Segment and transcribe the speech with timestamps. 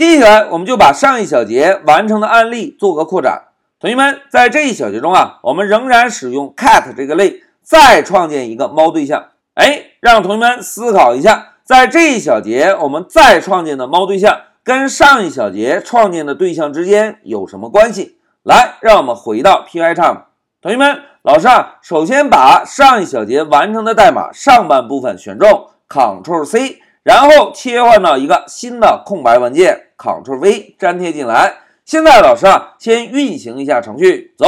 [0.00, 3.48] 接下来我们就把上一小节完成的案例做个扩展。
[3.78, 9.26] 同学们，在这一小节中啊，我们仍然使用 cat 这个类再创建一个猫对象。
[9.52, 18.16] 哎，让同学们思考一下，在这一小节我们再创建的猫对象跟上一小节创建的对象之间有什么关系？
[18.42, 20.22] 来，让我们回到 Pycharm。
[20.62, 26.78] 同学们，老师啊，首先把上一小节完成的代码上半部分选中，Ctrl C，
[27.10, 31.54] 然后切换到一个新的空白文件，Ctrl V 粘贴进来。
[31.84, 34.46] 现在老师啊，先运行一下程序，走。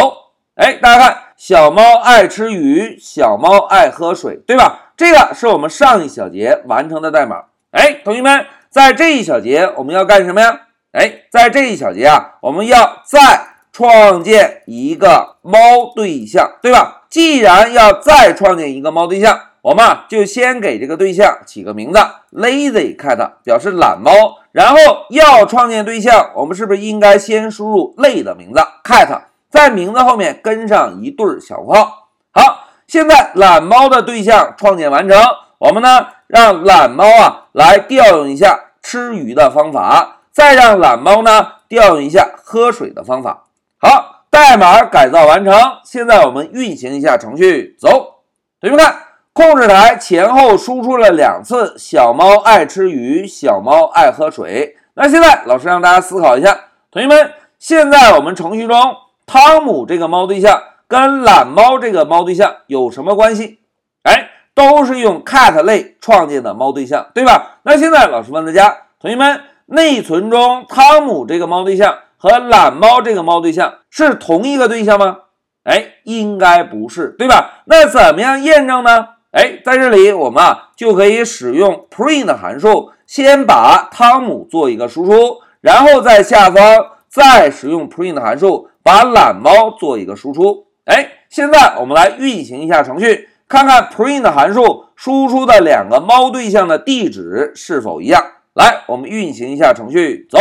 [0.54, 4.92] 哎，大家看，小猫爱吃鱼，小猫爱喝水，对吧？
[4.96, 7.46] 这个是我们上一小节完成的代码。
[7.72, 10.60] 哎，同学们，在这一小节我们要干什么呀？
[10.92, 13.48] 哎，在这一小节啊，我们要再。
[13.74, 15.58] 创建一个猫
[15.96, 17.04] 对象，对吧？
[17.08, 21.98] 既然要再创建一个猫对象，我们就先给这个对象起个名字
[22.32, 24.38] ，lazy cat，表示懒猫。
[24.50, 24.76] 然后
[25.08, 32.08] 要创建对象，我们是不是应该先输入类的名字 cat，在名字后面跟上一对小括号？
[32.32, 35.16] 好，现在懒猫的对象创建完成，
[35.58, 43.44] 我们呢让懒猫啊来调用一下吃鱼的方法，再让懒猫呢调用一下喝水的方法。
[43.78, 45.54] 好，代码改造完成。
[45.84, 48.16] 现在我们运行一下程序，走。
[48.60, 48.96] 同学们看，
[49.34, 54.76] 控制台前后输出了两次“小猫爱吃鱼，小猫爱喝水”。
[54.94, 56.54] 那现在老师让大家思考一下，
[56.90, 58.76] 同学们，现在我们程序中
[59.24, 63.60] 汤姆这个猫对象跟懒猫这个猫对象有什么关系？
[64.02, 67.60] 哎，都是用 cat 类创建的猫对象，对吧？
[67.62, 71.98] 那现在老师问大家，同学们，内存中汤姆这个猫对象。
[72.18, 75.16] 和懒猫这个猫对象是同一个对象吗？
[75.64, 77.62] 哎，应该不是，对吧？
[77.64, 79.08] 那怎么样验证呢？
[79.32, 86.62] 哎，在这里我们啊就可以使用 print 函数，先把汤姆做一个输出，然后在下方
[87.08, 90.66] 再使用 print 函数把懒猫做一个输出。
[90.84, 98.22] 哎，现在我们来运行一下程序，看看 print 函数输出的两个猫对象的地址是否一样。
[98.54, 100.38] 来，我们运行一下程序，走。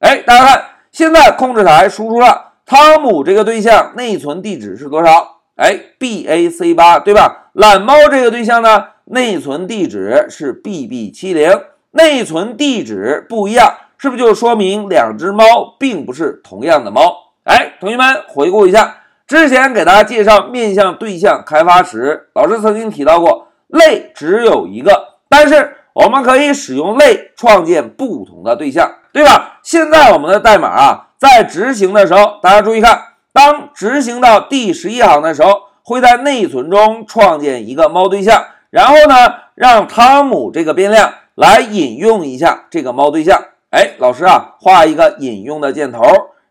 [0.00, 0.64] 哎，大家看。
[0.92, 5.36] 现在控制台输出了汤姆这个对象内存地址是多少？
[5.54, 7.49] 哎，bac 八，对吧？
[7.60, 11.60] 懒猫这个对象呢，内存地址是 bb 七零，
[11.90, 17.34] 内存地址不一样，是不是就说明两只猫并不是同样的猫？
[17.44, 28.90] 哎，同学们回顾一下，之前给大家介绍面向对象开发时，老师曾经提到过，类只有一个，但是我们可以使用类创建不同的对象。
[29.12, 29.58] 对吧？
[29.62, 32.98] 现在我们的代码啊，在执行的时候，大家注意看，
[33.34, 43.42] 当执行到第十一行的时候，会在内存中创建一个猫对象，然后呢，让汤姆这个变量来引用一下这个猫对象。
[43.70, 46.00] 哎，老师啊，画一个引用的箭头。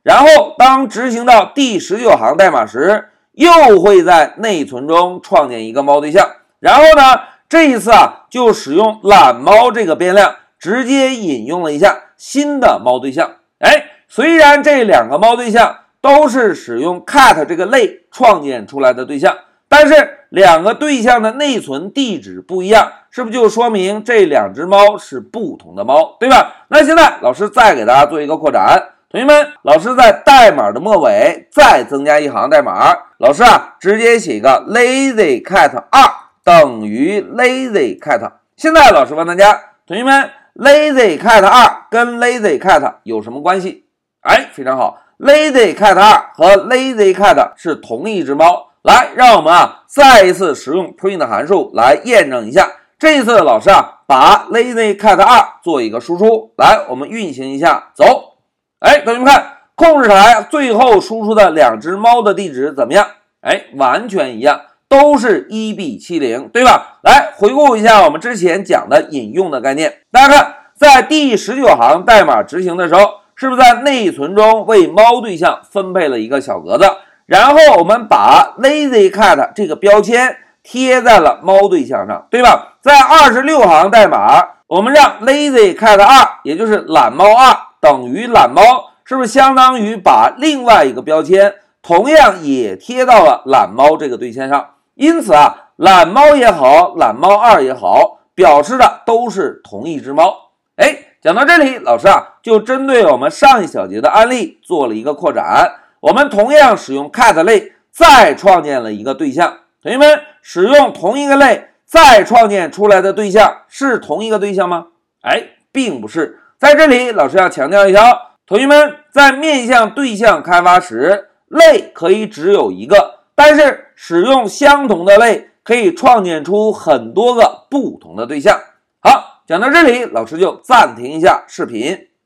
[0.03, 6.29] 然后当执行到第十九行代码时，又会在内存中创建一个猫对象，
[6.59, 10.35] 然后呢，这一次啊，就使用懒猫这个变量。
[10.59, 19.35] 直接引用了一下新的猫对象，哎，虽然这两个猫对象都是使用 cat 这个类创建出来的对象，
[19.67, 26.65] 但是两个对象的内存地址不一样，是不是就说明这两只猫是不同的猫，对吧？
[26.69, 36.03] 那现在老师再给大家做一个扩展，同学们，老师在代码的末尾再增加一行代码，老师啊，直接写一个 lazy cat 二
[36.43, 38.31] 等于 lazy cat。
[38.55, 40.29] 现在老师问大家，同学们。
[40.55, 43.85] Lazy Cat 二跟 Lazy Cat 有什么关系？
[44.19, 48.69] 哎，非常好，Lazy Cat 二和 Lazy Cat 是同一只猫。
[48.81, 52.67] 来，让我们啊再一次使用 print 函数来验证一下。
[52.97, 56.53] 这一次老师啊把 Lazy Cat 二做一个输出。
[56.57, 58.37] 来，我们运行一下，走。
[58.79, 63.05] 哎，同学们看，控制台最后输出的两只猫的地址怎么样？
[63.41, 64.61] 哎，完全一样。
[64.87, 66.97] 都是一 b 七零，对吧？
[67.03, 69.99] 来回顾一下我们之前讲的引用的概念。
[70.11, 73.01] 大家看，在第十九行代码执行的时候，
[73.39, 76.83] 是不是在内存中为猫对象分配了一个小格子？
[77.25, 82.73] 然后我们把 lazy cat 这个标签贴在了猫对象上，对吧？
[82.81, 88.61] 在二十六行代码，我们让 lazy cat 二，也就是懒猫二等于懒猫，
[89.05, 94.71] 是不是相当于把另外一个标签同样也贴到了懒猫这个对象上？
[94.95, 100.49] 因此啊，懒猫也好，懒猫二也好，表示的都是同一只猫。
[100.75, 105.69] 哎，讲到这里，老师啊就针对我们上一小节的案例做了一个扩展，
[105.99, 114.87] 我们同样使用 cat 类再创建了一个对象，同学们使用同一个类再创建出来的对象是同一个对象吗？
[115.21, 115.43] 哎，
[115.73, 128.57] 并不是，在这里老师要强调一条，同学们在面向对象开发时，类可以只有一个，但是使用相同的类可以创建出很多个不同的对象。
[129.01, 129.28] 好。
[129.49, 132.08] 讲到这里老师就暂停一下视频。